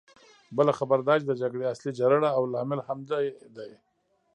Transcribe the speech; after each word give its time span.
بله 0.57 0.71
خبره 0.79 1.01
دا 1.07 1.13
چې 1.19 1.25
د 1.27 1.33
جګړې 1.41 1.65
اصلي 1.73 1.91
جرړه 1.99 2.29
او 2.37 2.43
لامل 2.53 2.79
همدی 2.87 3.25
دی. 3.55 3.71